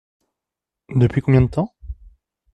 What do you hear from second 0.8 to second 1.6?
Depuis combien de